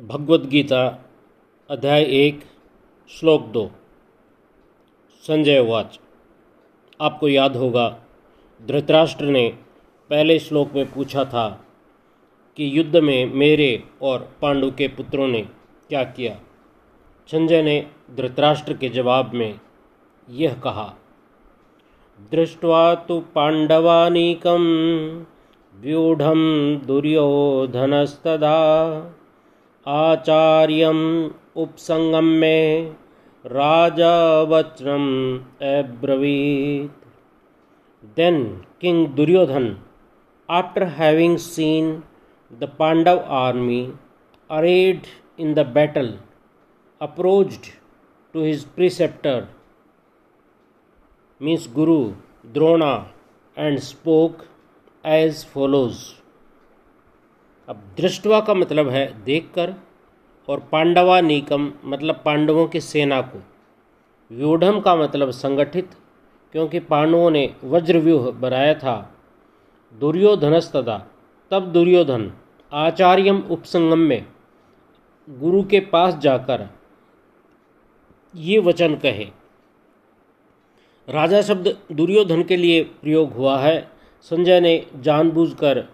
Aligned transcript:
भगवद 0.00 0.48
गीता 0.48 1.04
अध्याय 1.70 2.02
एक, 2.02 2.40
श्लोक 3.08 3.46
दो। 3.46 3.70
संजय 5.26 5.60
वाच। 5.60 6.00
आपको 7.00 7.28
याद 7.28 7.56
होगा, 7.56 7.98
धृतराष्ट्र 8.68 9.24
ने 9.24 9.58
पहले 10.10 10.38
श्लोक 10.38 10.72
में 10.74 10.92
पूछा 10.92 11.24
था 11.24 11.64
कि 12.56 12.78
युद्ध 12.78 12.96
में 12.96 13.26
मेरे 13.26 13.82
और 14.02 14.36
पांडु 14.42 14.70
के 14.70 14.88
पुत्रों 14.88 15.28
ने 15.28 15.42
क्या 15.88 16.04
किया। 16.04 16.40
संजय 17.26 17.62
ने 17.62 17.86
धृतराष्ट्र 18.16 18.72
के 18.72 18.88
जवाब 18.88 19.34
में 19.34 19.60
यह 20.30 20.54
कहा, 20.54 20.94
दृष्ट्वा 22.30 22.94
तो 22.94 23.20
पांडवानीकम 23.20 24.64
व्यूढ़ 25.74 26.22
दुर्योधनस्तदा 26.86 28.56
आचार्य 29.86 30.88
उपसंगम 31.56 32.24
में 32.40 32.96
राजा 33.44 34.16
वच्रम 34.48 35.06
एब्रवीत 35.64 37.06
then 38.18 38.42
king 38.80 39.06
Duryodhana 39.16 39.76
after 40.48 40.84
having 40.98 41.36
seen 41.38 41.90
the 42.50 42.68
Pandava 42.78 43.22
army 43.38 43.82
arrayed 44.50 45.06
in 45.38 45.54
the 45.54 45.66
battle 45.74 46.12
approached 47.00 47.72
to 48.34 48.44
his 48.44 48.64
preceptor 48.74 49.46
means 51.40 51.68
guru 51.74 52.00
Drona 52.54 52.94
and 53.56 53.78
spoke 53.80 54.44
as 55.04 55.44
follows 55.54 56.19
अब 57.70 57.82
दृष्टवा 57.96 58.40
का 58.40 58.54
मतलब 58.54 58.88
है 58.88 59.24
देखकर 59.24 59.74
और 60.48 60.60
पांडवा 60.72 61.20
नीकम 61.20 61.72
मतलब 61.84 62.22
पांडवों 62.24 62.66
की 62.66 62.80
सेना 62.80 63.20
को। 63.20 63.42
व्यूढ़ 64.30 64.80
का 64.80 64.96
मतलब 64.96 65.30
संगठित, 65.30 65.90
क्योंकि 66.52 66.80
पांडवों 66.80 67.30
ने 67.30 67.54
वज्रव्यूह 67.64 68.30
बनाया 68.30 68.74
था। 68.74 69.14
दुर्योधनस्तदा, 69.98 71.06
तब 71.50 71.72
दुर्योधन, 71.72 72.32
आचार्यम 72.72 73.42
उपसंगम 73.50 73.98
में, 73.98 74.26
गुरु 75.28 75.62
के 75.62 75.80
पास 75.80 76.14
जाकर 76.14 76.68
ये 78.36 78.58
वचन 78.58 78.94
कहे। 78.94 79.28
राजा 81.08 81.42
शब्द 81.42 81.76
दुर्योधन 81.92 82.42
के 82.42 82.56
लिए 82.56 82.82
प्रयोग 82.84 83.32
हुआ 83.32 83.58
है। 83.58 83.90
संजय 84.20 84.60
ने 84.60 84.86
जानबूझकर 84.96 85.88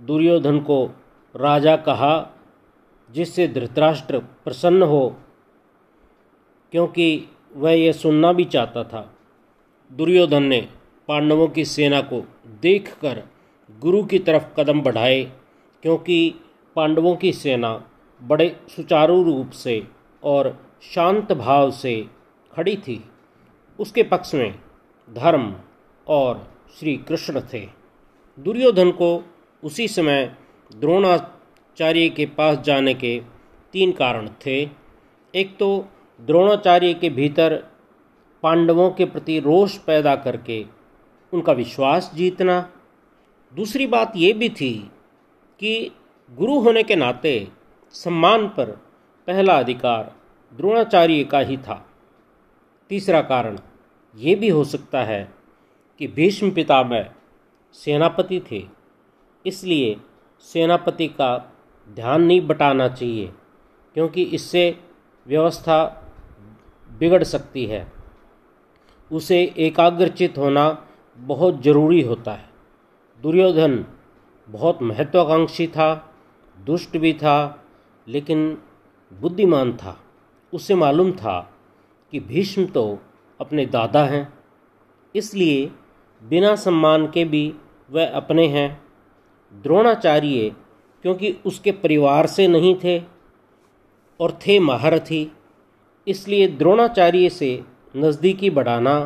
दुर्योधन 0.00 0.60
को 0.60 0.90
राजा 1.36 1.76
कहा, 1.76 2.30
जिससे 3.10 3.48
धृतराष्ट्र 3.48 4.18
प्रसन्न 4.18 4.82
हो, 4.82 5.16
क्योंकि 6.72 7.28
वह 7.56 7.72
यह 7.72 7.92
सुनना 7.92 8.32
भी 8.32 8.44
चाहता 8.44 8.84
था। 8.84 9.14
दुर्योधन 9.92 10.42
ने 10.42 10.68
पांडवों 11.08 11.48
की 11.48 11.64
सेना 11.64 12.00
को 12.00 12.22
देखकर 12.62 13.22
गुरु 13.70 14.04
की 14.04 14.18
तरफ़ 14.18 14.60
कदम 14.60 14.80
बढ़ाए, 14.80 15.22
क्योंकि 15.82 16.34
पांडवों 16.76 17.16
की 17.16 17.32
सेना 17.32 17.84
बड़े 18.22 18.60
सुचारू 18.76 19.22
रूप 19.22 19.50
से 19.50 19.88
और 20.22 20.64
शांत 20.82 21.32
भाव 21.32 21.70
से 21.70 22.06
खड़ी 22.52 22.76
थी। 22.76 23.04
उसके 23.80 24.02
पक्ष 24.02 24.34
में 24.34 24.58
धर्म 25.10 25.54
और 26.08 26.52
श्री 26.78 26.96
कृष्ण 26.96 27.40
थे। 27.52 27.68
दुर्योधन 28.38 28.90
को 28.90 29.24
उसी 29.64 29.88
समय 29.88 30.36
द्रोणाचार्य 30.70 32.08
के 32.08 32.26
पास 32.28 32.58
जाने 32.58 32.94
के 32.94 33.18
तीन 33.74 33.92
कारण 33.92 34.28
थे। 34.46 34.60
एक 35.34 35.56
तो 35.58 35.68
द्रोणाचार्य 36.20 36.92
के 36.94 37.10
भीतर 37.10 37.54
पांडवों 38.42 38.90
के 38.90 39.04
प्रति 39.04 39.38
रोष 39.40 39.76
पैदा 39.78 40.14
करके 40.16 40.64
उनका 41.32 41.52
विश्वास 41.52 42.10
जीतना। 42.14 42.60
दूसरी 43.54 43.86
बात 43.86 44.12
ये 44.16 44.32
भी 44.32 44.48
थी 44.50 44.72
कि 45.60 45.90
गुरु 46.30 46.58
होने 46.60 46.82
के 46.82 46.96
नाते 46.96 47.36
सम्मान 47.94 48.46
पर 48.48 48.70
पहला 49.28 49.58
अधिकार 49.58 50.14
द्रोणाचार्य 50.52 51.24
का 51.24 51.38
ही 51.40 51.56
था। 51.56 51.84
तीसरा 52.90 53.20
कारण 53.22 53.58
ये 54.14 54.34
भी 54.34 54.48
हो 54.48 54.64
सकता 54.64 55.02
है 55.04 55.22
कि 56.00 56.06
भीष्म 56.06 56.50
पितामह 56.50 57.08
सेनापति 57.74 58.40
थे, 58.50 58.62
इसलिए 59.44 59.96
सेनापति 60.44 61.06
का 61.08 61.36
ध्यान 61.88 62.22
नहीं 62.22 62.40
बटाना 62.46 62.88
चाहिए, 62.88 63.32
क्योंकि 63.96 64.22
इससे 64.22 64.78
व्यवस्था 65.26 65.84
बिगड़ 66.90 67.22
सकती 67.24 67.64
है। 67.66 67.86
उसे 69.10 69.42
एकाग्रचित 69.58 70.38
होना 70.38 70.66
बहुत 71.18 71.62
ज़रूरी 71.62 72.00
होता 72.02 72.32
है। 72.32 72.48
दुर्योधन 73.22 73.84
बहुत 74.48 74.82
महत्वाकांक्षी 74.82 75.66
था, 75.66 76.14
दुष्ट 76.56 76.96
भी 76.96 77.12
था, 77.12 77.64
लेकिन 78.06 78.58
बुद्धिमान 79.12 79.72
था। 79.76 79.96
उसे 80.52 80.74
मालूम 80.74 81.12
था 81.12 81.38
कि 82.12 82.20
भीष्म 82.20 82.66
तो 82.66 82.98
अपने 83.40 83.66
दादा 83.66 84.04
हैं, 84.04 84.32
इसलिए 85.14 85.70
बिना 86.22 86.54
सम्मान 86.56 87.06
के 87.06 87.24
भी 87.24 87.52
वह 87.90 88.10
अपने 88.10 88.46
हैं। 88.48 88.85
द्रोणाचार्य, 89.62 90.52
क्योंकि 91.04 91.36
उसके 91.46 91.72
परिवार 91.72 92.26
से 92.26 92.46
नहीं 92.48 92.74
थे 92.84 92.98
और 94.20 94.38
थे 94.46 94.58
महारथी, 94.60 95.30
इसलिए 96.06 96.48
द्रोणाचार्य 96.48 97.28
से 97.30 97.60
नज़दीकी 97.96 98.50
बढ़ाना 98.50 98.96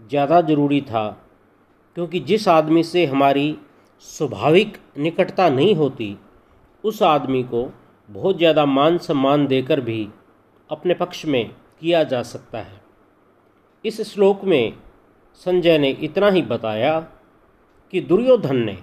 ज़्यादा 0.00 0.40
ज़रूरी 0.40 0.80
था, 0.80 1.08
क्योंकि 1.96 2.20
जिस 2.20 2.48
आदमी 2.48 2.82
से 2.82 3.04
हमारी 3.06 3.56
स्वाभाविक 4.04 4.76
निकटता 4.98 5.48
नहीं 5.48 5.74
होती, 5.74 6.16
उस 6.84 7.02
आदमी 7.02 7.42
को 7.42 7.68
बहुत 8.08 8.38
ज़्यादा 8.38 8.64
मान 8.66 8.98
सम्मान 8.98 9.46
देकर 9.46 9.80
भी 9.80 10.08
अपने 10.70 10.94
पक्ष 10.94 11.24
में 11.26 11.44
किया 11.80 12.02
जा 12.04 12.22
सकता 12.22 12.58
है। 12.58 12.80
इस 13.84 14.00
श्लोक 14.12 14.44
में 14.44 14.72
संजय 15.42 15.78
ने 15.78 15.90
इतना 16.02 16.28
ही 16.30 16.42
बताया 16.42 16.98
कि 17.92 18.00
दुर्योधन 18.00 18.56
ने 18.56 18.76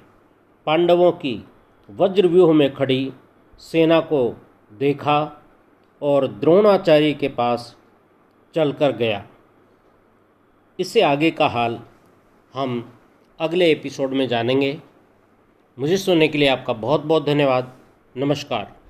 पांडवों 0.65 1.11
की 1.11 1.45
वज्रव्यूह 1.89 2.53
में 2.53 2.73
खड़ी 2.73 3.13
सेना 3.59 3.99
को 3.99 4.41
देखा 4.73 5.43
और 6.01 6.27
द्रोणाचार्य 6.27 7.13
के 7.13 7.27
पास 7.27 7.77
चलकर 8.55 8.91
गया। 8.91 9.27
इससे 10.79 11.01
आगे 11.01 11.31
का 11.31 11.47
हाल 11.47 11.79
हम 12.53 12.99
अगले 13.39 13.71
एपिसोड 13.71 14.11
में 14.11 14.27
जानेंगे। 14.27 14.81
मुझे 15.79 15.97
सुनने 15.97 16.27
के 16.27 16.37
लिए 16.37 16.47
आपका 16.47 16.73
बहुत 16.73 17.03
बहुत 17.03 17.25
धन्यवाद। 17.25 17.77
नमस्कार। 18.17 18.84